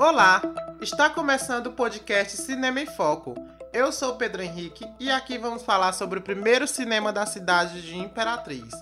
Olá, 0.00 0.40
está 0.80 1.10
começando 1.10 1.66
o 1.66 1.72
podcast 1.72 2.34
Cinema 2.38 2.80
em 2.80 2.86
Foco. 2.86 3.34
Eu 3.70 3.92
sou 3.92 4.16
Pedro 4.16 4.40
Henrique 4.40 4.82
e 4.98 5.10
aqui 5.10 5.36
vamos 5.36 5.62
falar 5.62 5.92
sobre 5.92 6.18
o 6.18 6.22
primeiro 6.22 6.66
cinema 6.66 7.12
da 7.12 7.26
cidade 7.26 7.82
de 7.82 7.98
Imperatriz, 7.98 8.72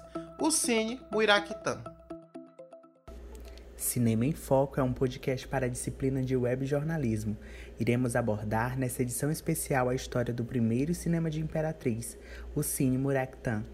o 0.41 0.49
Cine 0.53 1.01
Muiraquitã. 1.11 1.83
Cinema 3.77 4.27
em 4.27 4.33
Foco 4.33 4.79
é 4.79 4.83
um 4.85 4.93
podcast 4.93 5.49
para 5.49 5.67
a 5.67 5.69
disciplina 5.69 6.23
de 6.23 6.37
web 6.37 6.65
jornalismo. 6.65 7.37
Iremos 7.81 8.15
abordar 8.15 8.79
nessa 8.79 9.03
edição 9.03 9.29
especial 9.29 9.89
a 9.89 9.97
história 9.97 10.33
do 10.33 10.45
primeiro 10.45 10.95
cinema 10.95 11.29
de 11.29 11.41
Imperatriz, 11.41 12.17
o 12.55 12.63
Cine 12.63 12.97
Muiraquitã. 12.97 13.65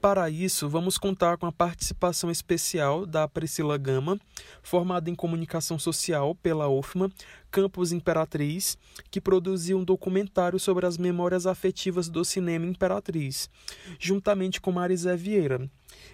Para 0.00 0.30
isso, 0.30 0.68
vamos 0.68 0.96
contar 0.96 1.36
com 1.38 1.46
a 1.46 1.50
participação 1.50 2.30
especial 2.30 3.04
da 3.04 3.26
Priscila 3.26 3.76
Gama, 3.76 4.16
formada 4.62 5.10
em 5.10 5.14
comunicação 5.14 5.76
social 5.76 6.36
pela 6.36 6.68
UFMA, 6.68 7.10
Campus 7.50 7.90
Imperatriz, 7.90 8.78
que 9.10 9.20
produziu 9.20 9.76
um 9.76 9.82
documentário 9.82 10.58
sobre 10.60 10.86
as 10.86 10.96
memórias 10.96 11.48
afetivas 11.48 12.08
do 12.08 12.24
cinema 12.24 12.64
Imperatriz, 12.64 13.50
juntamente 13.98 14.60
com 14.60 14.70
Marisé 14.70 15.16
Vieira. 15.16 15.68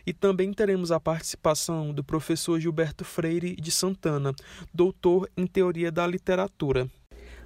E 0.07 0.15
também 0.15 0.51
teremos 0.55 0.91
a 0.91 0.99
participação 0.99 1.93
do 1.93 2.03
professor 2.03 2.59
Gilberto 2.59 3.05
Freire 3.05 3.55
de 3.55 3.71
Santana, 3.71 4.35
doutor 4.73 5.29
em 5.37 5.47
teoria 5.47 5.93
da 5.93 6.07
literatura. 6.07 6.89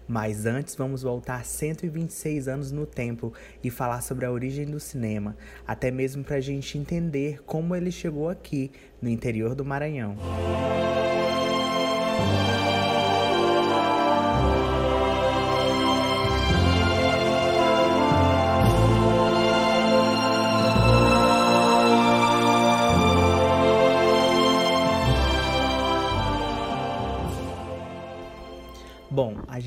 Mas 0.09 0.47
antes 0.47 0.75
vamos 0.75 1.03
voltar 1.03 1.45
126 1.45 2.49
anos 2.49 2.73
no 2.73 2.87
tempo 2.87 3.33
e 3.63 3.71
falar 3.71 4.01
sobre 4.01 4.25
a 4.25 4.33
origem 4.33 4.65
do 4.65 4.81
cinema, 4.81 5.37
até 5.67 5.91
mesmo 5.91 6.25
para 6.25 6.37
a 6.37 6.41
gente 6.41 6.79
entender 6.79 7.43
como 7.45 7.77
ele 7.77 7.93
chegou 7.93 8.31
aqui, 8.31 8.73
no 9.03 9.11
interior 9.11 9.55
do 9.55 9.65
Maranhão. 9.65 10.17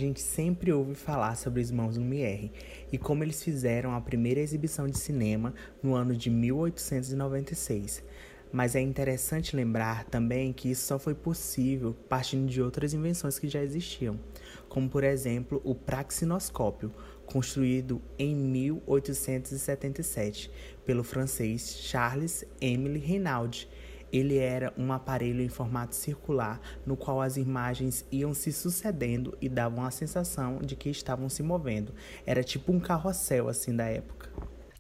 Gente 0.02 0.20
sempre 0.20 0.74
ouve 0.74 0.96
falar 0.96 1.36
sobre 1.36 1.62
os 1.62 1.70
irmãos 1.70 1.96
Lumière 1.96 2.52
e 2.92 2.98
como 2.98 3.24
eles 3.24 3.44
fizeram 3.44 3.96
a 3.96 4.02
primeira 4.02 4.40
exibição 4.40 4.88
de 4.88 4.98
cinema 4.98 5.54
no 5.82 5.94
ano 5.96 6.16
de 6.16 6.30
1896. 6.30 8.04
Mas 8.52 8.76
é 8.76 8.82
interessante 8.82 9.56
lembrar 9.56 10.04
também 10.06 10.52
que 10.52 10.72
isso 10.72 10.86
só 10.86 11.00
foi 11.00 11.16
possível 11.16 11.96
partindo 12.10 12.50
de 12.50 12.62
outras 12.62 12.94
invenções 12.94 13.40
que 13.40 13.48
já 13.48 13.64
existiam, 13.64 14.20
como 14.68 14.90
por 14.90 15.06
exemplo 15.06 15.62
o 15.64 15.74
praxinoscópio, 15.74 16.94
construído 17.26 18.02
em 18.20 18.36
1877 18.36 20.52
pelo 20.86 21.02
francês 21.04 21.78
Charles 21.80 22.44
Émile 22.60 23.00
Renaud 23.00 23.70
ele 24.12 24.38
era 24.38 24.74
um 24.78 24.92
aparelho 24.92 25.42
em 25.42 25.50
formato 25.50 25.96
circular 25.96 26.60
no 26.86 26.98
qual 26.98 27.22
as 27.22 27.38
imagens 27.38 28.06
iam 28.12 28.34
se 28.34 28.52
sucedendo 28.52 29.38
e 29.42 29.48
davam 29.48 29.86
a 29.86 29.92
sensação 29.92 30.60
de 30.60 30.76
que 30.76 30.90
estavam 30.90 31.30
se 31.30 31.42
movendo. 31.42 31.94
Era 32.26 32.44
tipo 32.44 32.72
um 32.72 32.80
carrossel 32.80 33.48
assim 33.48 33.76
da 33.76 33.86
época. 33.86 34.30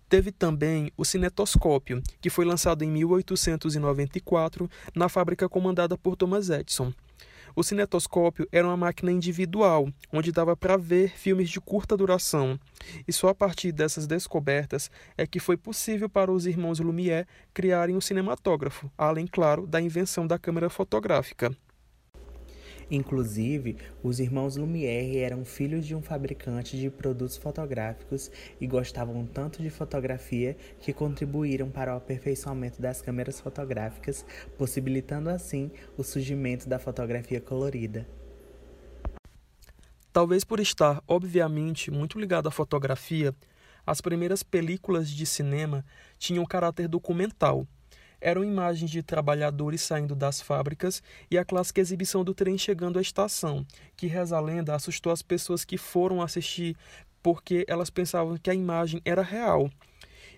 Teve 0.09 0.31
também 0.31 0.91
o 0.97 1.05
cinetoscópio, 1.05 2.03
que 2.19 2.29
foi 2.29 2.43
lançado 2.43 2.83
em 2.83 2.91
1894 2.91 4.69
na 4.93 5.07
fábrica 5.07 5.47
comandada 5.47 5.97
por 5.97 6.17
Thomas 6.17 6.49
Edison. 6.49 6.91
O 7.55 7.63
cinetoscópio 7.63 8.47
era 8.51 8.67
uma 8.67 8.77
máquina 8.77 9.11
individual, 9.11 9.89
onde 10.11 10.31
dava 10.31 10.55
para 10.55 10.77
ver 10.77 11.09
filmes 11.09 11.49
de 11.49 11.59
curta 11.59 11.97
duração. 11.97 12.59
E 13.07 13.11
só 13.11 13.29
a 13.29 13.35
partir 13.35 13.71
dessas 13.71 14.07
descobertas 14.07 14.89
é 15.17 15.27
que 15.27 15.39
foi 15.39 15.57
possível 15.57 16.09
para 16.09 16.31
os 16.31 16.45
irmãos 16.45 16.79
Lumière 16.79 17.27
criarem 17.53 17.95
um 17.95 18.01
cinematógrafo, 18.01 18.91
além, 18.97 19.27
claro, 19.27 19.67
da 19.67 19.81
invenção 19.81 20.25
da 20.25 20.39
câmera 20.39 20.69
fotográfica. 20.69 21.55
Inclusive, 22.91 23.77
os 24.03 24.19
irmãos 24.19 24.57
Lumière 24.57 25.17
eram 25.19 25.45
filhos 25.45 25.87
de 25.87 25.95
um 25.95 26.01
fabricante 26.01 26.77
de 26.77 26.89
produtos 26.89 27.37
fotográficos 27.37 28.29
e 28.59 28.67
gostavam 28.67 29.25
tanto 29.25 29.61
de 29.61 29.69
fotografia 29.69 30.57
que 30.77 30.91
contribuíram 30.91 31.69
para 31.69 31.93
o 31.93 31.97
aperfeiçoamento 31.97 32.81
das 32.81 33.01
câmeras 33.01 33.39
fotográficas, 33.39 34.25
possibilitando 34.57 35.29
assim 35.29 35.71
o 35.97 36.03
surgimento 36.03 36.67
da 36.67 36.77
fotografia 36.77 37.39
colorida. 37.39 38.05
Talvez 40.11 40.43
por 40.43 40.59
estar, 40.59 41.01
obviamente, 41.07 41.89
muito 41.89 42.19
ligado 42.19 42.49
à 42.49 42.51
fotografia, 42.51 43.33
as 43.87 44.01
primeiras 44.01 44.43
películas 44.43 45.09
de 45.09 45.25
cinema 45.25 45.85
tinham 46.19 46.45
caráter 46.45 46.89
documental 46.89 47.65
eram 48.21 48.43
imagens 48.45 48.89
de 48.91 49.01
trabalhadores 49.01 49.81
saindo 49.81 50.15
das 50.15 50.39
fábricas 50.39 51.01
e 51.29 51.37
a 51.37 51.43
clássica 51.43 51.81
exibição 51.81 52.23
do 52.23 52.33
trem 52.33 52.57
chegando 52.57 52.99
à 52.99 53.01
estação, 53.01 53.65
que 53.97 54.07
reza 54.07 54.37
a 54.37 54.39
lenda 54.39 54.75
assustou 54.75 55.11
as 55.11 55.23
pessoas 55.23 55.65
que 55.65 55.77
foram 55.77 56.21
assistir 56.21 56.77
porque 57.23 57.65
elas 57.67 57.89
pensavam 57.89 58.37
que 58.37 58.49
a 58.49 58.53
imagem 58.53 59.01
era 59.03 59.21
real. 59.21 59.69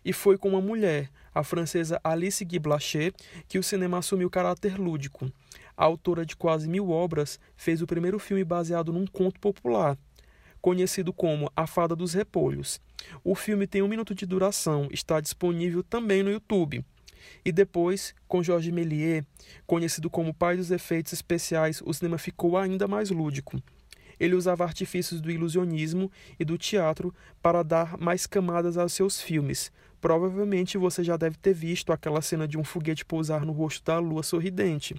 E 0.05 0.11
foi 0.11 0.38
com 0.38 0.49
uma 0.49 0.61
mulher, 0.61 1.09
a 1.33 1.43
francesa 1.43 1.99
Alice 2.03 2.43
Guy 2.43 2.59
Blaché, 2.59 3.11
que 3.47 3.57
o 3.57 3.63
cinema 3.63 3.97
assumiu 3.97 4.29
caráter 4.29 4.77
lúdico. 4.77 5.31
A 5.77 5.85
autora 5.85 6.25
de 6.25 6.35
quase 6.35 6.69
mil 6.69 6.89
obras 6.89 7.39
fez 7.55 7.81
o 7.81 7.88
primeiro 7.88 8.19
filme 8.19 8.43
baseado 8.43 8.91
num 8.91 9.07
conto 9.07 9.39
popular, 9.39 9.97
conhecido 10.61 11.13
como 11.13 11.49
A 11.55 11.66
Fada 11.66 11.95
dos 11.95 12.13
Repolhos. 12.13 12.81
O 13.23 13.33
filme 13.33 13.66
tem 13.66 13.81
um 13.81 13.88
minuto 13.88 14.13
de 14.13 14.25
duração, 14.25 14.88
está 14.91 15.19
disponível 15.19 15.83
também 15.83 16.22
no 16.22 16.31
YouTube. 16.31 16.85
E 17.44 17.51
depois, 17.51 18.13
com 18.28 18.44
Georges 18.44 18.73
Méliès, 18.73 19.23
conhecido 19.66 20.09
como 20.09 20.34
pai 20.34 20.57
dos 20.57 20.72
efeitos 20.72 21.13
especiais, 21.13 21.81
o 21.85 21.94
cinema 21.94 22.17
ficou 22.17 22.57
ainda 22.57 22.88
mais 22.88 23.09
lúdico. 23.09 23.61
Ele 24.19 24.35
usava 24.35 24.63
artifícios 24.63 25.19
do 25.22 25.31
ilusionismo 25.31 26.11
e 26.39 26.45
do 26.45 26.57
teatro 26.57 27.13
para 27.41 27.63
dar 27.63 27.97
mais 27.97 28.25
camadas 28.25 28.78
aos 28.78 28.94
seus 28.94 29.19
filmes. 29.22 29.72
Provavelmente 30.00 30.78
você 30.78 31.03
já 31.03 31.17
deve 31.17 31.38
ter 31.38 31.53
visto 31.53 31.91
aquela 31.91 32.22
cena 32.22 32.47
de 32.47 32.57
um 32.57 32.63
foguete 32.63 33.06
pousar 33.06 33.45
no 33.45 33.53
rosto 33.53 33.84
da 33.85 34.00
lua 34.00 34.22
sorridente. 34.22 34.95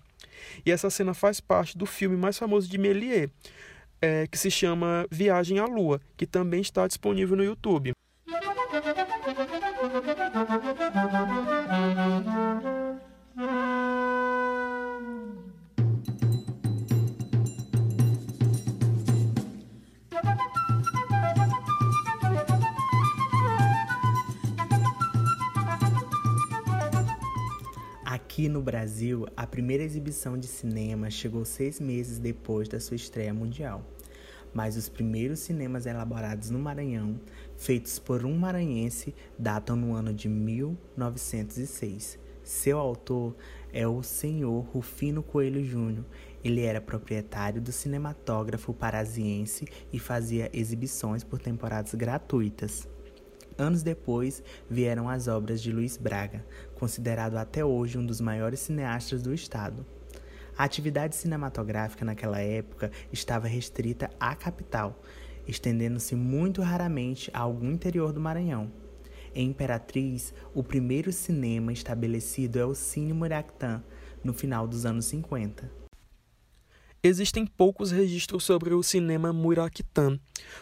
E 0.65 0.71
essa 0.71 0.91
cena 0.91 1.15
faz 1.15 1.41
parte 1.41 1.77
do 1.77 1.87
filme 1.87 2.17
mais 2.17 2.39
famoso 2.39 2.69
de 2.69 2.79
Méliès, 2.79 3.31
é, 4.01 4.27
que 4.27 4.39
se 4.39 4.51
chama 4.51 5.07
Viagem 5.11 5.59
à 5.59 5.67
Lua, 5.67 6.01
que 6.17 6.27
também 6.27 6.61
está 6.61 6.87
disponível 6.87 7.37
no 7.37 7.45
YouTube. 7.45 7.93
Aqui 28.45 28.51
no 28.51 28.61
Brasil, 28.61 29.27
a 29.35 29.47
primeira 29.47 29.83
exibição 29.83 30.37
de 30.37 30.47
cinema 30.47 31.09
chegou 31.11 31.47
seis 31.47 31.81
meses 31.81 32.19
depois 32.19 32.69
da 32.69 32.79
sua 32.79 32.95
estreia 32.95 33.33
mundial. 33.33 33.83
Mas 34.53 34.77
os 34.77 34.87
primeiros 34.87 35.39
cinemas 35.39 35.87
elaborados 35.87 36.51
no 36.51 36.59
Maranhão, 36.59 37.19
feitos 37.57 37.99
por 37.99 38.27
um 38.27 38.37
maranhense, 38.37 39.15
datam 39.39 39.77
no 39.77 39.95
ano 39.95 40.13
de 40.13 40.29
1906. 40.29 42.19
Seu 42.43 42.79
autor 42.79 43.35
é 43.73 43.89
o 43.89 44.03
senhor 44.03 44.61
Rufino 44.61 45.23
Coelho 45.23 45.65
Júnior. 45.65 46.05
Ele 46.45 46.61
era 46.61 46.83
proprietário 46.83 47.63
do 47.63 47.73
cinematógrafo 47.73 48.75
parasiense 48.75 49.65
e 49.91 49.99
fazia 49.99 50.51
exibições 50.53 51.25
por 51.25 51.39
temporadas 51.41 51.95
gratuitas. 51.95 52.87
Anos 53.57 53.85
depois 53.85 54.43
vieram 54.69 55.09
as 55.09 55.29
obras 55.29 55.63
de 55.63 55.71
Luiz 55.71 55.97
Braga, 55.97 56.45
considerado 56.75 57.37
até 57.37 57.65
hoje 57.65 57.97
um 57.97 58.05
dos 58.05 58.21
maiores 58.21 58.59
cineastas 58.59 59.23
do 59.23 59.33
estado. 59.33 59.87
A 60.59 60.65
atividade 60.65 61.15
cinematográfica 61.15 62.05
naquela 62.05 62.41
época 62.41 62.91
estava 63.13 63.47
restrita 63.47 64.11
à 64.19 64.35
capital, 64.35 65.01
estendendo-se 65.47 66.17
muito 66.17 66.63
raramente 66.63 67.31
a 67.33 67.41
algum 67.41 67.71
interior 67.71 68.13
do 68.13 68.21
Maranhão. 68.21 68.73
Em 69.33 69.49
Imperatriz, 69.49 70.35
o 70.53 70.63
primeiro 70.63 71.13
cinema 71.13 71.73
estabelecido 71.73 72.59
é 72.59 72.65
o 72.65 72.75
Cine 72.75 73.13
Muractã, 73.13 73.83
no 74.23 74.33
final 74.33 74.67
dos 74.67 74.85
anos 74.85 75.05
50. 75.07 75.84
Existem 77.07 77.45
poucos 77.47 77.91
registros 77.91 78.45
sobre 78.45 78.73
o 78.73 78.83
cinema 78.83 79.31
Muiraquitã. 79.31 80.19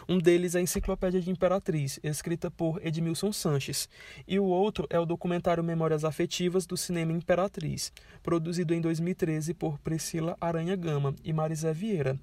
Um 0.09 0.17
deles 0.17 0.55
é 0.55 0.59
a 0.59 0.61
Enciclopédia 0.61 1.21
de 1.21 1.31
Imperatriz, 1.31 2.01
escrita 2.03 2.51
por 2.51 2.85
Edmilson 2.85 3.31
Sanches, 3.31 3.87
e 4.27 4.37
o 4.37 4.43
outro 4.43 4.85
é 4.89 4.99
o 4.99 5.05
documentário 5.05 5.63
Memórias 5.63 6.03
Afetivas 6.03 6.65
do 6.65 6.75
Cinema 6.75 7.13
Imperatriz, 7.13 7.93
produzido 8.21 8.73
em 8.73 8.81
2013 8.81 9.53
por 9.53 9.79
Priscila 9.79 10.35
Aranha 10.41 10.75
Gama 10.75 11.15
e 11.23 11.31
Marisé 11.31 11.71
Vieira. 11.71 12.19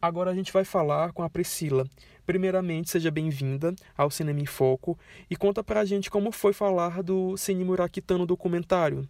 Agora 0.00 0.30
a 0.30 0.34
gente 0.34 0.52
vai 0.52 0.66
falar 0.66 1.14
com 1.14 1.22
a 1.22 1.30
Priscila. 1.30 1.86
Primeiramente, 2.26 2.90
seja 2.90 3.10
bem-vinda 3.10 3.74
ao 3.96 4.10
Cinema 4.10 4.40
em 4.40 4.46
Foco 4.46 4.98
e 5.30 5.36
conta 5.36 5.64
pra 5.64 5.86
gente 5.86 6.10
como 6.10 6.30
foi 6.30 6.52
falar 6.52 7.02
do 7.02 7.34
Cine 7.38 7.64
Muraquitano 7.64 8.26
documentário. 8.26 9.08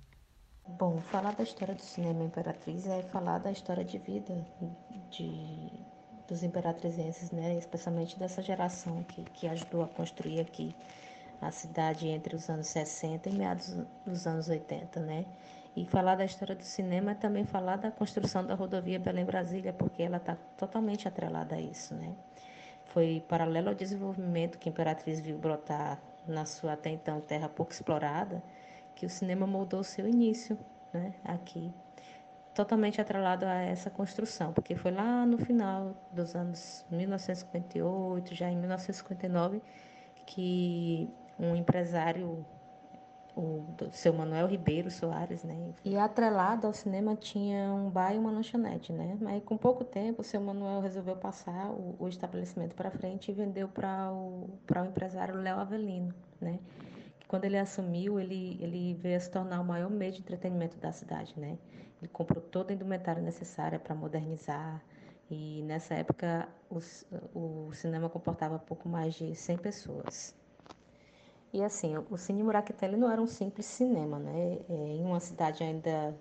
Bom, 0.67 0.99
falar 0.99 1.35
da 1.35 1.43
história 1.43 1.75
do 1.75 1.83
cinema 1.83 2.25
Imperatriz 2.25 2.87
é 2.87 3.03
falar 3.03 3.39
da 3.39 3.53
história 3.53 3.85
de 3.85 3.99
vida 3.99 4.35
de, 5.11 5.71
dos 6.27 6.43
imperatrizenses, 6.43 7.31
né? 7.31 7.55
especialmente 7.59 8.19
dessa 8.19 8.41
geração 8.41 9.03
que, 9.03 9.23
que 9.25 9.47
ajudou 9.47 9.83
a 9.83 9.89
construir 9.89 10.41
aqui 10.41 10.75
a 11.41 11.51
cidade 11.51 12.09
entre 12.09 12.35
os 12.35 12.49
anos 12.49 12.67
60 12.69 13.29
e 13.29 13.33
meados 13.35 13.77
dos 14.07 14.27
anos 14.27 14.49
80, 14.49 15.01
né? 15.01 15.27
E 15.77 15.85
falar 15.85 16.15
da 16.15 16.25
história 16.25 16.55
do 16.55 16.65
cinema 16.65 17.11
é 17.11 17.15
também 17.15 17.45
falar 17.45 17.77
da 17.77 17.91
construção 17.91 18.47
da 18.47 18.55
rodovia 18.55 18.99
Belém-Brasília, 18.99 19.73
porque 19.73 20.03
ela 20.03 20.17
está 20.17 20.35
totalmente 20.57 21.07
atrelada 21.07 21.57
a 21.57 21.61
isso, 21.61 21.95
né? 21.95 22.15
Foi 22.87 23.23
paralelo 23.29 23.69
ao 23.69 23.75
desenvolvimento 23.75 24.59
que 24.59 24.69
a 24.69 24.73
Imperatriz 24.73 25.21
viu 25.21 25.37
brotar 25.37 26.01
na 26.27 26.47
sua 26.47 26.73
até 26.73 26.89
então 26.89 27.21
terra 27.21 27.51
pouco 27.51 27.73
explorada, 27.73 28.43
que 28.95 29.07
o 29.07 29.11
cinema 29.11 29.47
moldou 29.47 29.83
seu 29.83 30.07
início, 30.07 30.59
né? 30.93 31.15
Aqui, 31.25 31.73
totalmente 32.55 33.01
atrelado 33.01 33.45
a 33.45 33.55
essa 33.55 33.91
construção, 33.91 34.53
porque 34.53 34.77
foi 34.77 34.93
lá 34.93 35.27
no 35.27 35.39
final 35.39 35.95
dos 36.13 36.35
anos 36.35 36.87
1958, 36.91 38.35
já 38.35 38.49
em 38.49 38.57
1959, 38.57 39.61
que 40.25 41.11
um 41.39 41.57
empresário, 41.57 42.47
o 43.37 43.65
seu 43.91 44.13
Manuel 44.13 44.47
Ribeiro 44.47 44.89
Soares, 44.89 45.43
né? 45.43 45.75
E 45.85 45.97
atrelado 45.97 46.69
ao 46.69 46.73
cinema 46.73 47.17
tinha 47.17 47.73
um 47.73 47.91
bar 47.91 48.15
e 48.15 48.19
uma 48.19 48.31
lanchonete, 48.31 48.93
né? 48.93 49.19
Mas 49.21 49.43
com 49.43 49.57
pouco 49.57 49.85
tempo, 49.85 50.23
o 50.23 50.25
seu 50.25 50.41
Manuel 50.41 50.81
resolveu 50.81 51.17
passar 51.17 51.71
o, 51.71 51.97
o 51.99 52.09
estabelecimento 52.09 52.77
para 52.77 52.91
frente 52.93 53.33
e 53.33 53.35
vendeu 53.35 53.67
para 53.67 54.13
o, 54.13 54.49
o 54.49 54.85
empresário 54.85 55.35
Léo 55.35 55.59
Avelino, 55.59 56.15
né? 56.41 56.61
Quando 57.35 57.47
ele 57.47 57.59
assumiu, 57.59 58.21
ele, 58.21 58.57
ele 58.63 58.95
veio 58.95 59.17
a 59.17 59.19
se 59.19 59.29
tornar 59.29 59.61
o 59.61 59.65
maior 59.65 59.91
meio 59.91 60.13
de 60.13 60.21
entretenimento 60.21 60.77
da 60.79 60.93
cidade, 60.93 61.35
né? 61.37 61.59
Ele 62.01 62.09
comprou 62.09 62.41
toda 62.41 62.73
a 62.73 62.75
indumentária 62.77 63.21
necessária 63.21 63.77
para 63.77 63.93
modernizar, 63.93 64.81
e 65.29 65.61
nessa 65.65 65.95
época 65.95 66.49
o 67.35 67.73
cinema 67.73 68.09
comportava 68.09 68.57
pouco 68.57 68.89
mais 68.89 69.15
de 69.15 69.35
100 69.35 69.59
pessoas. 69.59 70.33
E 71.53 71.61
assim, 71.61 71.97
o 72.09 72.17
Cine 72.17 72.41
Muraquitelli 72.45 72.97
não 72.97 73.11
era 73.11 73.21
um 73.21 73.27
simples 73.27 73.67
cinema, 73.67 74.17
né? 74.21 74.61
É, 74.69 74.73
em 74.73 75.05
uma 75.05 75.19
cidade 75.19 75.65
ainda 75.65 76.17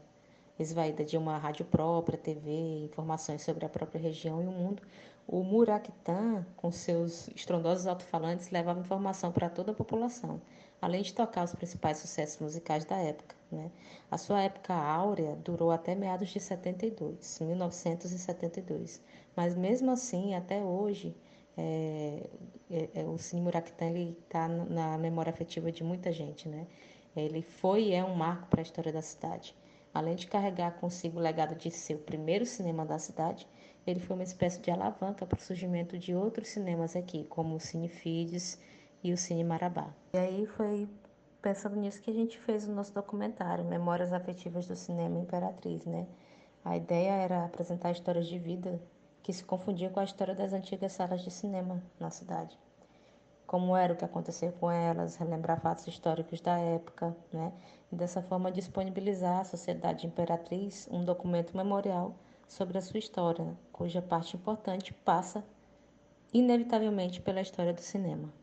esvaída 0.60 1.04
de 1.04 1.18
uma 1.18 1.38
rádio 1.38 1.66
própria, 1.66 2.18
TV, 2.18 2.52
informações 2.84 3.42
sobre 3.42 3.66
a 3.66 3.70
própria 3.70 4.00
região 4.00 4.42
e 4.44 4.48
o 4.48 4.52
mundo, 4.52 4.84
o 5.28 5.42
Muraquitã, 5.44 6.46
com 6.58 6.72
seus 6.72 7.28
estrondosos 7.30 7.88
alto-falantes, 7.88 8.50
levava 8.50 8.80
informação 8.80 9.32
para 9.32 9.50
toda 9.50 9.72
a 9.72 9.76
população, 9.76 10.42
além 10.82 11.02
de 11.02 11.14
tocar 11.14 11.46
os 11.46 11.56
principais 11.56 11.98
sucessos 11.98 12.40
musicais 12.40 12.86
da 12.86 12.98
época. 12.98 13.36
Né? 13.52 13.72
A 14.12 14.18
sua 14.18 14.42
época 14.42 14.74
áurea 14.74 15.36
durou 15.38 15.72
até 15.72 15.96
meados 15.96 16.30
de 16.30 16.40
72, 16.40 17.40
1972, 17.40 19.02
mas 19.36 19.56
mesmo 19.56 19.92
assim, 19.92 20.36
até 20.36 20.62
hoje, 20.62 21.16
é, 21.58 22.28
é, 22.70 22.90
é, 22.96 23.04
o 23.04 23.18
Cine 23.18 23.42
Muraquitã 23.42 23.92
está 23.92 24.48
na 24.48 24.98
memória 24.98 25.32
afetiva 25.32 25.72
de 25.72 25.84
muita 25.84 26.12
gente, 26.12 26.50
né? 26.50 26.68
Ele 27.16 27.44
foi 27.44 27.84
e 27.86 27.94
é 27.94 28.04
um 28.04 28.16
marco 28.16 28.48
para 28.48 28.62
a 28.62 28.64
história 28.64 28.92
da 28.92 29.02
cidade. 29.02 29.56
Além 29.94 30.16
de 30.16 30.26
carregar 30.26 30.72
consigo 30.80 31.20
o 31.20 31.22
legado 31.22 31.56
de 31.56 31.70
ser 31.70 31.96
o 31.96 32.00
primeiro 32.00 32.46
cinema 32.46 32.86
da 32.86 32.98
cidade, 32.98 33.48
ele 33.86 34.00
foi 34.00 34.16
uma 34.16 34.24
espécie 34.24 34.60
de 34.60 34.72
alavanca 34.72 35.26
para 35.26 35.38
o 35.38 35.42
surgimento 35.42 35.98
de 35.98 36.16
outros 36.16 36.48
cinemas 36.48 36.96
aqui, 36.96 37.26
como 37.26 37.56
o 37.56 37.60
Cine 37.60 37.88
Fides 37.88 38.60
e 39.04 39.14
o 39.14 39.18
Cine 39.18 39.44
Marabá. 39.44 39.94
E 40.14 40.18
aí 40.18 40.46
foi 40.48 40.90
pensando 41.42 41.76
nisso 41.76 42.02
que 42.02 42.10
a 42.10 42.14
gente 42.14 42.40
fez 42.40 42.68
o 42.68 42.72
nosso 42.72 42.94
documentário, 42.94 43.66
Memórias 43.66 44.14
Afetivas 44.14 44.66
do 44.66 44.76
Cinema 44.76 45.20
Imperatriz, 45.20 45.86
né? 45.86 46.08
A 46.66 46.78
ideia 46.78 47.12
era 47.12 47.44
apresentar 47.44 47.92
histórias 47.92 48.26
de 48.26 48.40
vida 48.40 48.82
que 49.22 49.34
se 49.34 49.44
confundia 49.44 49.90
com 49.90 50.00
a 50.00 50.04
história 50.06 50.34
das 50.34 50.54
antigas 50.54 50.94
salas 50.94 51.22
de 51.22 51.30
cinema 51.30 51.84
na 52.00 52.10
cidade. 52.10 52.58
Como 53.54 53.78
era 53.78 53.94
o 53.94 53.96
que 53.96 54.04
aconteceu 54.04 54.52
com 54.54 54.72
elas, 54.72 55.16
relembrar 55.16 55.62
fatos 55.62 55.86
históricos 55.86 56.42
da 56.42 56.58
época, 56.58 57.16
né? 57.32 57.54
e 57.92 57.96
dessa 57.96 58.20
forma 58.20 58.52
disponibilizar 58.52 59.42
à 59.42 59.44
sociedade 59.44 60.08
imperatriz 60.08 60.90
um 60.92 61.06
documento 61.06 61.56
memorial 61.56 62.16
sobre 62.48 62.80
a 62.80 62.82
sua 62.82 62.98
história, 62.98 63.56
cuja 63.72 64.02
parte 64.02 64.36
importante 64.36 64.92
passa 64.92 65.46
inevitavelmente 66.34 67.22
pela 67.22 67.42
história 67.42 67.72
do 67.72 67.82
cinema. 67.82 68.34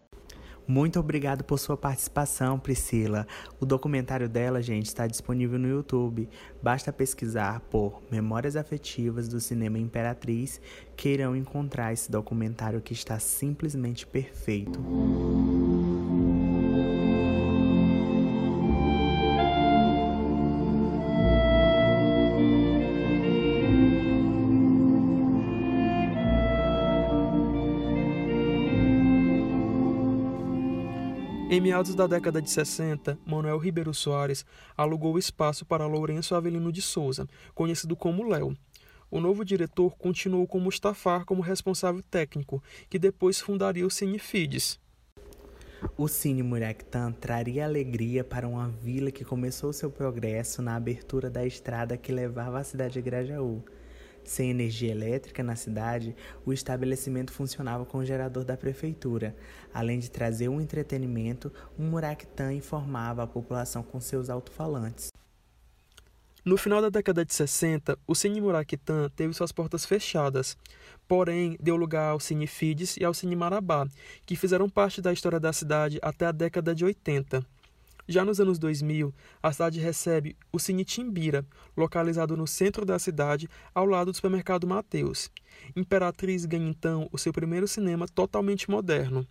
Muito 0.71 1.01
obrigado 1.01 1.43
por 1.43 1.59
sua 1.59 1.77
participação, 1.77 2.57
Priscila. 2.57 3.27
O 3.59 3.67
documentário 3.67 4.29
dela, 4.29 4.63
gente, 4.63 4.87
está 4.87 5.05
disponível 5.05 5.59
no 5.59 5.67
YouTube. 5.67 6.29
Basta 6.63 6.93
pesquisar 6.93 7.59
por 7.69 8.01
Memórias 8.09 8.55
Afetivas 8.55 9.27
do 9.27 9.41
Cinema 9.41 9.81
Imperatriz 9.81 10.61
que 10.97 11.09
irão 11.09 11.35
encontrar 11.35 11.93
esse 11.93 12.09
documentário 12.09 12.81
que 12.81 12.93
está 12.93 13.19
simplesmente 13.19 14.07
perfeito. 14.07 14.79
Meados 31.81 31.95
da 31.95 32.07
década 32.07 32.43
de 32.43 32.51
60, 32.51 33.19
Manuel 33.25 33.57
Ribeiro 33.57 33.95
Soares 33.95 34.45
alugou 34.77 35.15
o 35.15 35.19
espaço 35.19 35.65
para 35.65 35.87
Lourenço 35.87 36.35
Avelino 36.35 36.71
de 36.71 36.83
Souza, 36.83 37.27
conhecido 37.55 37.97
como 37.97 38.29
Léo. 38.29 38.55
O 39.11 39.19
novo 39.19 39.47
diretor 39.47 39.97
continuou 39.97 40.47
com 40.47 40.61
Mustafar 40.61 41.25
como 41.25 41.41
responsável 41.41 42.03
técnico, 42.03 42.63
que 42.91 42.99
depois 42.99 43.41
fundaria 43.41 43.87
o 43.87 43.91
Cine 43.91 44.19
Fides. 44.19 44.79
O 45.97 46.07
Cine 46.07 46.43
Murectan 46.43 47.13
traria 47.13 47.65
alegria 47.65 48.23
para 48.23 48.47
uma 48.47 48.69
vila 48.69 49.11
que 49.11 49.25
começou 49.25 49.73
seu 49.73 49.91
progresso 49.91 50.61
na 50.61 50.77
abertura 50.77 51.31
da 51.31 51.47
estrada 51.47 51.97
que 51.97 52.13
levava 52.13 52.59
à 52.59 52.65
cidade 52.65 52.93
de 52.93 53.01
Grajaú. 53.01 53.65
Sem 54.31 54.49
energia 54.49 54.93
elétrica 54.93 55.43
na 55.43 55.57
cidade, 55.57 56.15
o 56.47 56.53
estabelecimento 56.53 57.33
funcionava 57.33 57.85
com 57.85 57.99
o 57.99 58.05
gerador 58.05 58.45
da 58.45 58.57
prefeitura. 58.57 59.35
Além 59.75 59.99
de 59.99 60.09
trazer 60.09 60.49
um 60.49 60.61
entretenimento, 60.61 61.53
um 61.77 61.91
Muraquitã 61.91 62.53
informava 62.53 63.25
a 63.25 63.27
população 63.27 63.83
com 63.83 64.01
seus 64.01 64.31
alto-falantes. 64.31 65.09
No 66.45 66.57
final 66.57 66.81
da 66.81 66.89
década 66.89 67.25
de 67.25 67.35
60, 67.35 67.99
o 68.07 68.15
Cine 68.15 68.41
Muraquitã 68.41 69.11
teve 69.17 69.35
suas 69.35 69.51
portas 69.51 69.85
fechadas, 69.85 70.57
porém 71.09 71.57
deu 71.61 71.75
lugar 71.75 72.11
ao 72.13 72.21
Cine 72.21 72.47
Fides 72.47 72.97
e 72.99 73.05
ao 73.05 73.13
Cine 73.13 73.35
Marabá, 73.35 73.89
que 74.25 74.37
fizeram 74.37 74.71
parte 74.71 75.03
da 75.03 75.13
história 75.13 75.41
da 75.41 75.53
cidade 75.53 75.99
até 76.01 76.27
a 76.27 76.33
década 76.33 76.73
de 76.73 76.85
80. 76.85 77.45
Já 78.11 78.25
nos 78.25 78.41
anos 78.41 78.59
2000, 78.59 79.15
a 79.41 79.53
cidade 79.53 79.79
recebe 79.79 80.37
o 80.53 80.59
Cine 80.59 80.85
Timbira, 80.85 81.47
localizado 81.77 82.37
no 82.37 82.45
centro 82.45 82.85
da 82.85 82.99
cidade, 82.99 83.49
ao 83.73 83.87
lado 83.87 84.11
do 84.11 84.17
supermercado 84.17 84.67
Mateus. 84.67 85.31
Imperatriz 85.77 86.45
ganha 86.45 86.69
então 86.69 87.09
o 87.13 87.17
seu 87.17 87.33
primeiro 87.33 87.69
cinema 87.69 88.09
totalmente 88.09 88.69
moderno. 88.69 89.25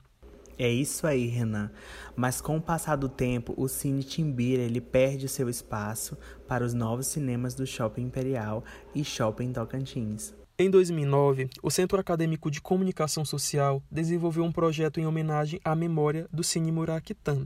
É 0.57 0.69
isso 0.69 1.05
aí, 1.05 1.25
Renan. 1.25 1.69
Mas 2.15 2.39
com 2.39 2.55
o 2.55 2.61
passar 2.61 2.95
do 2.95 3.09
tempo, 3.09 3.53
o 3.57 3.67
Cine 3.67 4.01
Timbira 4.01 4.63
ele 4.63 4.79
perde 4.79 5.25
o 5.25 5.29
seu 5.29 5.49
espaço 5.49 6.17
para 6.47 6.63
os 6.63 6.73
novos 6.73 7.07
cinemas 7.07 7.53
do 7.53 7.67
Shopping 7.67 8.03
Imperial 8.03 8.63
e 8.95 9.03
Shopping 9.03 9.51
Tocantins. 9.51 10.33
Em 10.57 10.69
2009, 10.69 11.49
o 11.61 11.69
Centro 11.69 11.99
Acadêmico 11.99 12.49
de 12.49 12.61
Comunicação 12.61 13.25
Social 13.25 13.83
desenvolveu 13.91 14.45
um 14.45 14.53
projeto 14.53 15.01
em 15.01 15.05
homenagem 15.05 15.59
à 15.65 15.75
memória 15.75 16.29
do 16.31 16.45
Cine 16.45 16.71
Muraquitã. 16.71 17.45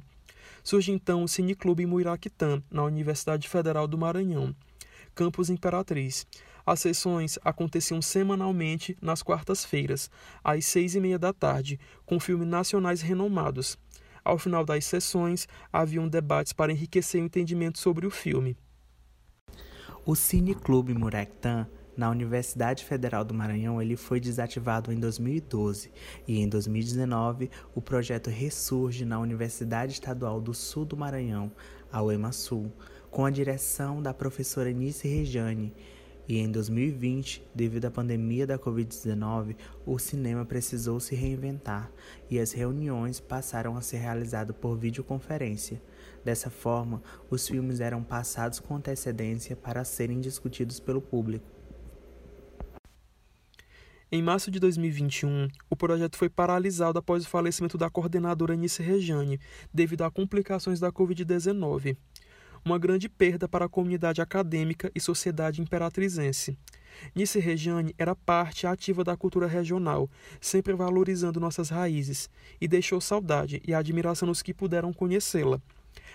Surge 0.64 0.92
então 0.92 1.24
o 1.24 1.28
Cineclube 1.28 1.86
Muiraquitã, 1.86 2.64
na 2.72 2.84
Universidade 2.84 3.50
Federal 3.50 3.86
do 3.86 3.98
Maranhão, 3.98 4.56
campus 5.14 5.50
Imperatriz. 5.50 6.26
As 6.66 6.80
sessões 6.80 7.38
aconteciam 7.44 8.02
semanalmente 8.02 8.98
nas 9.02 9.22
quartas-feiras, 9.22 10.10
às 10.42 10.66
seis 10.66 10.96
e 10.96 11.02
meia 11.02 11.20
da 11.20 11.34
tarde, 11.34 11.78
com 12.06 12.20
filmes 12.20 12.48
nacionais 12.48 13.02
renomados. 13.02 13.78
Ao 14.24 14.40
final 14.40 14.64
das 14.64 14.86
sessões, 14.86 15.48
haviam 15.72 16.08
debates 16.08 16.54
para 16.54 16.72
enriquecer 16.72 17.22
o 17.22 17.26
entendimento 17.26 17.78
sobre 17.78 18.08
o 18.08 18.10
filme. 18.10 18.56
O 20.06 20.16
Cineclube 20.16 20.94
Murectã 20.94 21.68
na 21.96 22.10
Universidade 22.10 22.84
Federal 22.84 23.24
do 23.24 23.34
Maranhão, 23.34 23.82
ele 23.82 23.96
foi 23.96 24.20
desativado 24.20 24.92
em 24.92 25.00
2012 25.00 25.92
e 26.28 26.40
em 26.40 26.50
2019 26.50 27.52
o 27.76 27.82
projeto 27.82 28.30
ressurge 28.30 29.06
na 29.06 29.20
Universidade 29.20 29.94
Estadual 29.94 30.42
do 30.42 30.54
Sul 30.54 30.86
do 30.86 30.98
Maranhão, 30.98 31.52
a 31.92 32.02
UEMASUL, 32.02 32.72
com 33.12 33.26
a 33.26 33.30
direção 33.30 34.02
da 34.02 34.14
professora 34.14 34.72
Nice 34.72 35.08
Rejane, 35.08 35.74
E 36.28 36.38
em 36.38 36.50
2020, 36.50 37.44
devido 37.54 37.86
à 37.86 37.92
pandemia 37.92 38.48
da 38.48 38.58
Covid-19, 38.58 39.58
o 39.86 40.00
cinema 40.00 40.46
precisou 40.46 41.00
se 41.00 41.16
reinventar 41.16 41.92
e 42.30 42.40
as 42.40 42.54
reuniões 42.54 43.20
passaram 43.20 43.76
a 43.76 43.82
ser 43.82 43.98
realizadas 43.98 44.56
por 44.56 44.78
videoconferência. 44.78 45.82
Dessa 46.24 46.50
forma, 46.50 47.04
os 47.30 47.46
filmes 47.46 47.82
eram 47.82 48.02
passados 48.02 48.60
com 48.60 48.78
antecedência 48.78 49.56
para 49.56 49.84
serem 49.84 50.22
discutidos 50.22 50.80
pelo 50.80 51.02
público. 51.02 51.53
Em 54.16 54.22
março 54.22 54.52
de 54.52 54.60
2021, 54.60 55.48
o 55.72 55.76
projeto 55.76 56.18
foi 56.18 56.30
paralisado 56.30 57.00
após 57.00 57.26
o 57.26 57.28
falecimento 57.28 57.80
da 57.80 57.90
coordenadora 57.90 58.56
Nice 58.56 58.80
Rejane, 58.80 59.40
devido 59.74 60.04
a 60.04 60.12
complicações 60.12 60.80
da 60.80 60.92
Covid-19 60.92 61.98
uma 62.64 62.78
grande 62.78 63.10
perda 63.10 63.48
para 63.48 63.66
a 63.66 63.70
comunidade 63.70 64.22
acadêmica 64.22 64.92
e 64.94 65.00
sociedade 65.00 65.64
imperatrizense. 65.64 66.56
Nice 67.16 67.40
Regiane 67.40 67.96
era 67.98 68.16
parte 68.16 68.68
ativa 68.68 69.04
da 69.04 69.18
cultura 69.18 69.48
regional, 69.48 70.08
sempre 70.40 70.74
valorizando 70.74 71.40
nossas 71.40 71.70
raízes, 71.70 72.30
e 72.62 72.68
deixou 72.68 73.02
saudade 73.02 73.64
e 73.68 73.74
admiração 73.74 74.28
nos 74.28 74.44
que 74.44 74.54
puderam 74.54 74.94
conhecê-la. 74.94 75.60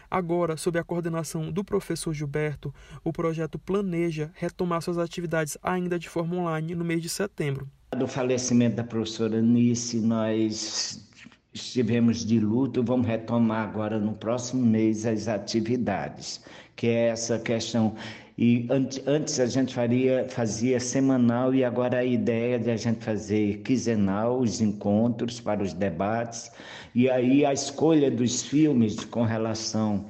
Agora, 0.08 0.56
sob 0.56 0.78
a 0.78 0.84
coordenação 0.84 1.50
do 1.50 1.64
professor 1.64 2.14
Gilberto, 2.14 2.72
o 3.02 3.12
projeto 3.12 3.58
planeja 3.58 4.30
retomar 4.34 4.82
suas 4.82 4.98
atividades 4.98 5.58
ainda 5.60 5.98
de 5.98 6.08
forma 6.08 6.36
online 6.36 6.76
no 6.76 6.84
mês 6.84 7.02
de 7.02 7.08
setembro. 7.08 7.68
Do 7.96 8.06
falecimento 8.06 8.76
da 8.76 8.84
professora 8.84 9.40
Nice, 9.40 9.98
nós 9.98 11.08
estivemos 11.54 12.24
de 12.24 12.38
luto, 12.38 12.84
vamos 12.84 13.06
retomar 13.06 13.66
agora 13.66 13.98
no 13.98 14.12
próximo 14.12 14.64
mês 14.64 15.06
as 15.06 15.26
atividades, 15.26 16.44
que 16.76 16.86
é 16.86 17.08
essa 17.08 17.38
questão. 17.38 17.94
E 18.36 18.68
antes 19.06 19.40
a 19.40 19.46
gente 19.46 19.74
faria, 19.74 20.26
fazia 20.28 20.78
semanal 20.78 21.54
e 21.54 21.64
agora 21.64 22.00
a 22.00 22.04
ideia 22.04 22.58
de 22.58 22.70
a 22.70 22.76
gente 22.76 23.02
fazer 23.02 23.62
quinzenal 23.62 24.38
os 24.38 24.60
encontros 24.60 25.40
para 25.40 25.62
os 25.62 25.72
debates 25.72 26.52
e 26.94 27.08
aí 27.08 27.44
a 27.44 27.52
escolha 27.54 28.10
dos 28.10 28.42
filmes 28.42 29.02
com 29.04 29.22
relação 29.22 30.04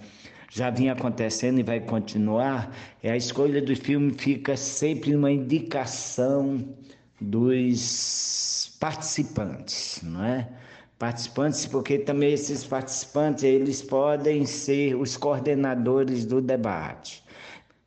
já 0.51 0.69
vinha 0.69 0.93
acontecendo 0.95 1.61
e 1.61 1.63
vai 1.63 1.81
continuar, 1.81 2.75
é 3.03 3.13
a 3.13 3.17
escolha 3.17 3.63
do 3.63 3.77
filme 3.77 4.13
fica 4.19 4.57
sempre 4.57 5.15
uma 5.15 5.31
indicação 5.31 6.65
dos 7.21 8.77
participantes, 8.81 10.01
não 10.03 10.25
é? 10.25 10.49
participantes, 10.99 11.65
porque 11.65 11.99
também 11.99 12.33
esses 12.33 12.65
participantes 12.65 13.45
eles 13.45 13.81
podem 13.81 14.45
ser 14.45 14.97
os 14.97 15.17
coordenadores 15.17 16.25
do 16.25 16.41
debate. 16.41 17.23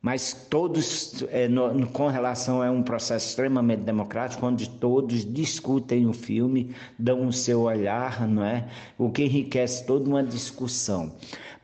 Mas 0.00 0.32
todos, 0.50 1.22
é, 1.30 1.46
no, 1.46 1.86
com 1.88 2.08
relação 2.08 2.60
a 2.60 2.68
um 2.70 2.82
processo 2.82 3.28
extremamente 3.28 3.82
democrático, 3.82 4.44
onde 4.44 4.68
todos 4.68 5.24
discutem 5.32 6.06
o 6.06 6.12
filme, 6.12 6.74
dão 6.98 7.28
o 7.28 7.32
seu 7.32 7.62
olhar, 7.62 8.26
não 8.26 8.44
é? 8.44 8.68
O 8.98 9.10
que 9.10 9.22
enriquece 9.24 9.86
toda 9.86 10.08
uma 10.08 10.24
discussão. 10.24 11.12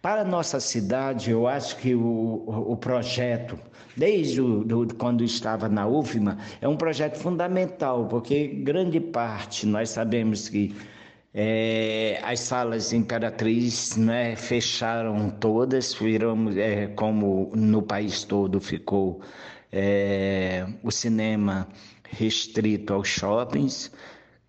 Para 0.01 0.21
a 0.21 0.25
nossa 0.25 0.61
cidade, 0.61 1.33
eu 1.33 1.49
acho 1.49 1.79
que 1.79 1.97
o, 1.97 2.45
o 2.47 2.77
projeto, 2.77 3.59
desde 3.99 4.41
o, 4.41 4.63
do, 4.65 4.95
quando 4.95 5.25
estava 5.25 5.69
na 5.69 5.87
UFMA, 5.87 6.39
é 6.61 6.69
um 6.69 6.77
projeto 6.77 7.19
fundamental, 7.19 8.07
porque 8.07 8.47
grande 8.47 9.01
parte, 9.01 9.67
nós 9.67 9.91
sabemos 9.91 10.49
que 10.49 10.75
é, 11.35 12.21
as 12.23 12.41
salas 12.41 12.93
Imperatriz 12.93 13.97
né, 13.97 14.37
fecharam 14.37 15.31
todas, 15.31 15.95
viramos, 15.95 16.57
é, 16.57 16.87
como 16.87 17.51
no 17.55 17.83
país 17.83 18.25
todo 18.25 18.61
ficou 18.61 19.21
é, 19.71 20.67
o 20.83 20.91
cinema 20.91 21.69
restrito 22.09 22.95
aos 22.95 23.09
shoppings, 23.09 23.93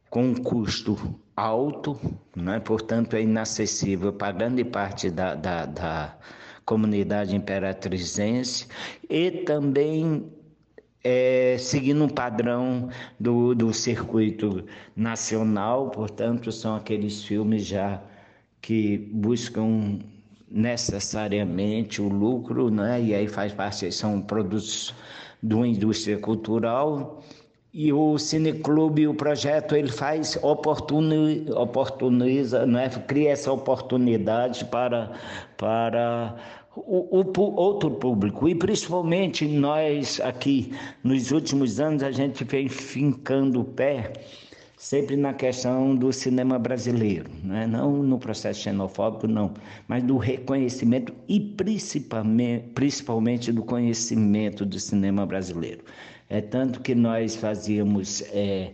com 0.09 0.23
um 0.23 0.35
custo 0.35 1.19
alto, 1.35 1.99
né, 2.35 2.59
portanto 2.59 3.15
é 3.15 3.21
inacessível 3.21 4.13
para 4.13 4.31
grande 4.31 4.63
parte 4.63 5.09
da, 5.09 5.35
da, 5.35 5.65
da 5.65 6.17
comunidade 6.69 7.35
imperatrizense, 7.35 8.67
e 9.09 9.31
também 9.31 10.31
é, 11.03 11.55
seguindo 11.57 12.03
um 12.03 12.07
padrão 12.07 12.89
do, 13.19 13.55
do 13.55 13.73
circuito 13.73 14.63
nacional, 14.95 15.89
portanto, 15.89 16.51
são 16.51 16.75
aqueles 16.75 17.23
filmes 17.23 17.65
já 17.65 17.99
que 18.61 18.99
buscam 19.11 19.97
necessariamente 20.51 22.01
o 22.03 22.07
lucro, 22.07 22.69
né? 22.69 23.01
e 23.01 23.15
aí 23.15 23.27
faz 23.27 23.51
parte, 23.51 23.91
são 23.91 24.21
produtos 24.21 24.93
de 25.41 25.55
uma 25.55 25.67
indústria 25.67 26.19
cultural. 26.19 27.23
E 27.71 27.93
o 27.93 28.17
Cineclube, 28.17 29.07
o 29.07 29.13
projeto, 29.13 29.75
ele 29.75 29.91
faz 29.91 30.37
oportuni, 30.41 31.45
oportuniza, 31.51 32.65
né? 32.65 32.89
cria 33.07 33.29
essa 33.29 33.51
oportunidade 33.51 34.65
para, 34.65 35.11
para 35.55 36.35
o, 36.85 37.21
o, 37.21 37.55
outro 37.55 37.91
público. 37.91 38.47
E 38.47 38.55
principalmente 38.55 39.47
nós 39.47 40.19
aqui, 40.21 40.71
nos 41.03 41.31
últimos 41.31 41.79
anos, 41.79 42.03
a 42.03 42.11
gente 42.11 42.43
vem 42.43 42.67
fincando 42.67 43.61
o 43.61 43.65
pé 43.65 44.13
sempre 44.79 45.17
na 45.17 45.33
questão 45.33 45.93
do 45.93 46.11
cinema 46.13 46.57
brasileiro, 46.57 47.29
né? 47.43 47.67
não 47.67 48.01
no 48.01 48.17
processo 48.17 48.61
xenofóbico, 48.61 49.27
não, 49.27 49.53
mas 49.89 50.01
do 50.03 50.15
reconhecimento 50.15 51.13
e 51.27 51.37
principalmente, 51.37 52.69
principalmente 52.73 53.51
do 53.51 53.61
conhecimento 53.61 54.65
do 54.65 54.79
cinema 54.79 55.25
brasileiro. 55.25 55.83
É 56.29 56.39
tanto 56.39 56.79
que 56.79 56.95
nós 56.95 57.35
fazíamos 57.35 58.21
é, 58.31 58.71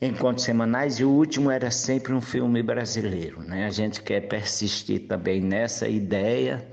encontros 0.00 0.44
semanais 0.44 0.98
e 0.98 1.04
o 1.04 1.10
último 1.10 1.50
era 1.50 1.70
sempre 1.70 2.12
um 2.12 2.20
filme 2.20 2.62
brasileiro. 2.62 3.42
Né? 3.42 3.66
A 3.66 3.70
gente 3.70 4.02
quer 4.02 4.22
persistir 4.22 5.06
também 5.06 5.40
nessa 5.40 5.88
ideia 5.88 6.66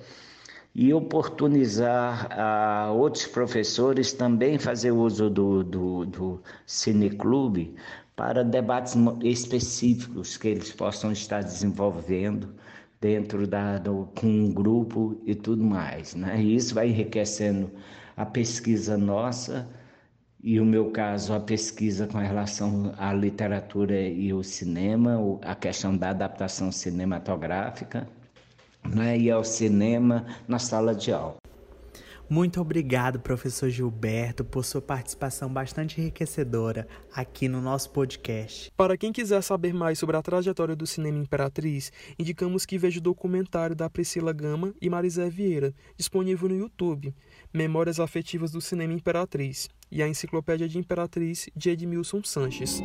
e 0.73 0.93
oportunizar 0.93 2.27
a 2.31 2.91
outros 2.91 3.25
professores 3.25 4.13
também 4.13 4.57
fazer 4.57 4.91
uso 4.91 5.29
do, 5.29 5.63
do, 5.63 6.05
do 6.05 6.41
cineclube 6.65 7.75
para 8.15 8.43
debates 8.43 8.95
específicos 9.23 10.37
que 10.37 10.47
eles 10.47 10.71
possam 10.71 11.11
estar 11.11 11.43
desenvolvendo 11.43 12.55
dentro 13.01 13.45
da, 13.45 13.77
do, 13.77 14.07
com 14.15 14.27
um 14.27 14.51
grupo 14.51 15.19
e 15.25 15.35
tudo 15.35 15.63
mais. 15.63 16.15
Né? 16.15 16.41
E 16.41 16.55
isso 16.55 16.73
vai 16.73 16.87
enriquecendo 16.89 17.71
a 18.15 18.25
pesquisa 18.25 18.97
nossa 18.97 19.67
e 20.41 20.59
o 20.59 20.65
meu 20.65 20.91
caso, 20.91 21.33
a 21.33 21.39
pesquisa 21.39 22.05
com 22.07 22.19
relação 22.19 22.93
à 22.97 23.11
literatura 23.11 23.99
e 23.99 24.31
o 24.31 24.43
cinema, 24.43 25.17
a 25.41 25.55
questão 25.55 25.97
da 25.97 26.11
adaptação 26.11 26.71
cinematográfica, 26.71 28.07
né, 28.87 29.17
e 29.17 29.31
ao 29.31 29.43
cinema 29.43 30.25
na 30.47 30.59
sala 30.59 30.93
de 30.93 31.11
aula. 31.11 31.37
Muito 32.29 32.59
obrigado, 32.59 33.21
professor 33.21 33.69
Gilberto, 33.69 34.43
por 34.43 34.65
sua 34.65 34.81
participação 34.81 35.51
bastante 35.51 36.01
enriquecedora 36.01 36.85
aqui 37.13 37.47
no 37.47 37.61
nosso 37.61 37.89
podcast. 37.89 38.69
Para 38.75 38.97
quem 38.97 39.13
quiser 39.13 39.41
saber 39.41 39.73
mais 39.73 39.97
sobre 39.97 40.17
a 40.17 40.21
trajetória 40.21 40.75
do 40.75 40.85
cinema 40.85 41.19
Imperatriz, 41.19 41.89
indicamos 42.19 42.65
que 42.65 42.77
veja 42.77 42.99
o 42.99 43.01
documentário 43.01 43.75
da 43.75 43.89
Priscila 43.89 44.33
Gama 44.33 44.73
e 44.81 44.89
Marisé 44.89 45.29
Vieira, 45.29 45.73
disponível 45.95 46.49
no 46.49 46.57
YouTube, 46.57 47.15
Memórias 47.53 47.97
Afetivas 47.97 48.51
do 48.51 48.59
Cinema 48.59 48.93
Imperatriz 48.93 49.69
e 49.91 50.01
a 50.01 50.07
Enciclopédia 50.07 50.67
de 50.67 50.77
Imperatriz 50.77 51.49
de 51.55 51.69
Edmilson 51.69 52.23
Sanches. 52.23 52.81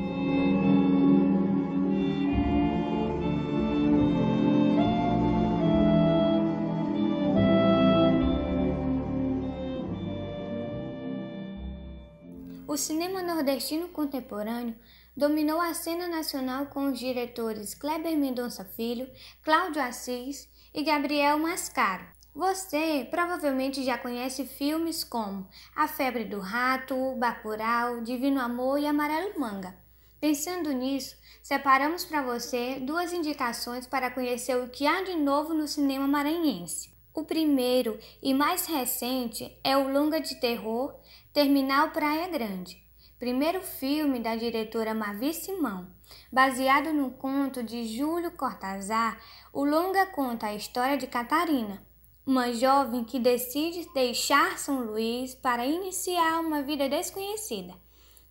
O 12.73 12.77
cinema 12.79 13.23
nordestino 13.23 13.89
contemporâneo 13.89 14.75
dominou 15.15 15.61
a 15.61 15.75
cena 15.75 16.09
nacional 16.09 16.69
com 16.69 16.91
os 16.91 16.99
diretores 16.99 17.75
Kleber 17.75 18.17
Mendonça 18.17 18.65
Filho, 18.65 19.07
Cláudio 19.43 19.83
Assis 19.83 20.49
e 20.73 20.83
Gabriel 20.83 21.39
Mascaro. 21.39 22.12
Você 22.35 23.07
provavelmente 23.11 23.85
já 23.85 23.99
conhece 23.99 24.47
filmes 24.47 25.05
como 25.05 25.47
A 25.77 25.87
Febre 25.87 26.25
do 26.25 26.41
Rato, 26.41 27.15
Bacurau, 27.17 28.01
Divino 28.01 28.41
Amor 28.41 28.79
e 28.79 28.87
Amarelo 28.87 29.39
Manga. 29.39 29.77
Pensando 30.19 30.73
nisso, 30.73 31.15
separamos 31.43 32.07
para 32.07 32.23
você 32.23 32.81
duas 32.81 33.13
indicações 33.13 33.87
para 33.87 34.11
conhecer 34.11 34.57
o 34.57 34.71
que 34.71 34.87
há 34.87 35.03
de 35.03 35.15
novo 35.15 35.53
no 35.53 35.69
cinema 35.69 36.09
maranhense. 36.09 36.91
O 37.13 37.23
primeiro 37.23 37.99
e 38.23 38.33
mais 38.33 38.65
recente 38.65 39.55
é 39.63 39.77
o 39.77 39.93
longa 39.93 40.19
de 40.19 40.37
terror 40.37 40.95
Terminal 41.35 41.91
Praia 41.91 42.29
Grande, 42.29 42.83
primeiro 43.19 43.61
filme 43.61 44.19
da 44.19 44.35
diretora 44.35 44.95
Mavi 44.95 45.35
Simão. 45.35 45.87
Baseado 46.33 46.95
no 46.95 47.11
conto 47.11 47.63
de 47.63 47.85
Júlio 47.85 48.31
Cortazar, 48.31 49.21
o 49.53 49.65
longa 49.65 50.07
conta 50.07 50.47
a 50.47 50.55
história 50.55 50.97
de 50.97 51.07
Catarina, 51.07 51.83
uma 52.25 52.53
jovem 52.53 53.05
que 53.05 53.19
decide 53.19 53.89
deixar 53.93 54.57
São 54.59 54.85
Luís 54.85 55.35
para 55.35 55.67
iniciar 55.67 56.41
uma 56.41 56.63
vida 56.63 56.89
desconhecida. 56.89 57.75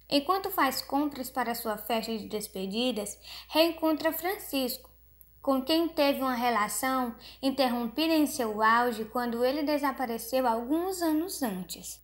Enquanto 0.09 0.49
faz 0.49 0.81
compras 0.81 1.29
para 1.29 1.55
sua 1.55 1.77
festa 1.77 2.17
de 2.17 2.27
despedidas, 2.27 3.17
reencontra 3.49 4.11
Francisco, 4.11 4.89
com 5.41 5.61
quem 5.61 5.87
teve 5.87 6.21
uma 6.21 6.35
relação 6.35 7.15
interrompida 7.41 8.13
em 8.13 8.27
seu 8.27 8.61
auge 8.61 9.05
quando 9.05 9.43
ele 9.43 9.63
desapareceu 9.63 10.47
alguns 10.47 11.01
anos 11.01 11.41
antes. 11.41 11.99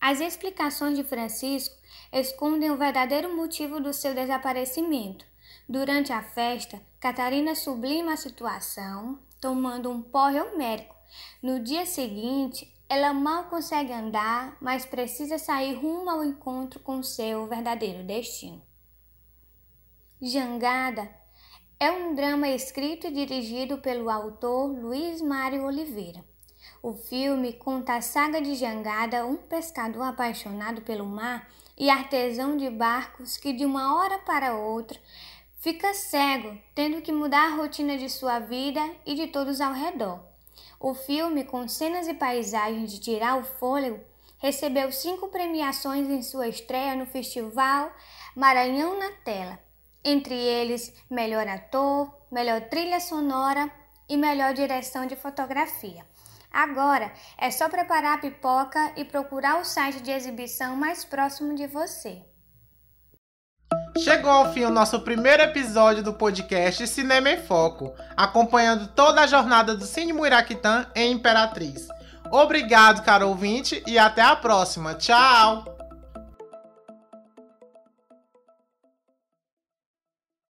As 0.00 0.20
explicações 0.20 0.96
de 0.96 1.02
Francisco 1.02 1.74
escondem 2.12 2.70
o 2.70 2.76
verdadeiro 2.76 3.34
motivo 3.34 3.80
do 3.80 3.92
seu 3.92 4.14
desaparecimento. 4.14 5.26
Durante 5.68 6.12
a 6.12 6.22
festa, 6.22 6.80
Catarina 7.00 7.54
sublima 7.54 8.12
a 8.12 8.16
situação, 8.16 9.18
tomando 9.40 9.90
um 9.90 10.00
porre 10.00 10.40
homérico. 10.40 10.97
No 11.42 11.60
dia 11.60 11.86
seguinte, 11.86 12.72
ela 12.88 13.12
mal 13.12 13.44
consegue 13.44 13.92
andar, 13.92 14.56
mas 14.60 14.86
precisa 14.86 15.38
sair 15.38 15.74
rumo 15.74 16.08
ao 16.08 16.24
encontro 16.24 16.80
com 16.80 17.02
seu 17.02 17.46
verdadeiro 17.46 18.02
destino. 18.02 18.62
Jangada 20.20 21.08
é 21.78 21.92
um 21.92 22.14
drama 22.14 22.48
escrito 22.48 23.06
e 23.06 23.12
dirigido 23.12 23.78
pelo 23.78 24.10
autor 24.10 24.66
Luiz 24.66 25.20
Mário 25.20 25.64
Oliveira. 25.64 26.24
O 26.82 26.94
filme 26.94 27.52
conta 27.52 27.96
a 27.96 28.00
saga 28.00 28.40
de 28.40 28.54
Jangada, 28.54 29.26
um 29.26 29.36
pescador 29.36 30.02
apaixonado 30.02 30.82
pelo 30.82 31.06
mar 31.06 31.48
e 31.76 31.88
artesão 31.88 32.56
de 32.56 32.68
barcos 32.70 33.36
que 33.36 33.52
de 33.52 33.64
uma 33.64 33.96
hora 33.96 34.18
para 34.18 34.56
outra 34.56 34.98
fica 35.58 35.92
cego, 35.94 36.58
tendo 36.74 37.02
que 37.02 37.12
mudar 37.12 37.52
a 37.52 37.56
rotina 37.56 37.96
de 37.96 38.08
sua 38.08 38.38
vida 38.38 38.80
e 39.04 39.14
de 39.14 39.28
todos 39.28 39.60
ao 39.60 39.72
redor. 39.72 40.27
O 40.80 40.94
filme, 40.94 41.44
com 41.44 41.66
cenas 41.66 42.06
e 42.06 42.14
paisagens 42.14 42.92
de 42.92 43.00
tirar 43.00 43.38
o 43.38 43.44
fôlego, 43.44 44.00
recebeu 44.38 44.92
cinco 44.92 45.28
premiações 45.28 46.08
em 46.08 46.22
sua 46.22 46.48
estreia 46.48 46.94
no 46.94 47.06
Festival 47.06 47.92
Maranhão 48.36 48.98
na 48.98 49.10
Tela 49.24 49.58
entre 50.04 50.34
eles 50.34 50.94
melhor 51.10 51.46
ator, 51.46 52.14
melhor 52.30 52.62
trilha 52.62 53.00
sonora 53.00 53.70
e 54.08 54.16
melhor 54.16 54.54
direção 54.54 55.06
de 55.06 55.16
fotografia. 55.16 56.04
Agora 56.50 57.12
é 57.36 57.50
só 57.50 57.68
preparar 57.68 58.16
a 58.16 58.20
pipoca 58.20 58.92
e 58.96 59.04
procurar 59.04 59.60
o 59.60 59.64
site 59.64 60.00
de 60.00 60.10
exibição 60.10 60.74
mais 60.74 61.04
próximo 61.04 61.54
de 61.54 61.66
você. 61.66 62.24
Chegou 64.02 64.30
ao 64.30 64.52
fim 64.52 64.64
o 64.64 64.70
nosso 64.70 65.00
primeiro 65.00 65.42
episódio 65.42 66.02
do 66.02 66.12
podcast 66.12 66.86
Cinema 66.86 67.30
em 67.30 67.38
Foco, 67.38 67.94
acompanhando 68.16 68.86
toda 68.86 69.22
a 69.22 69.26
jornada 69.26 69.74
do 69.74 69.84
Cine 69.84 70.12
Muiraquitã 70.12 70.86
em 70.94 71.12
Imperatriz. 71.12 71.88
Obrigado, 72.30 73.02
caro 73.04 73.28
ouvinte, 73.28 73.82
e 73.86 73.98
até 73.98 74.22
a 74.22 74.36
próxima. 74.36 74.94
Tchau! 74.94 75.77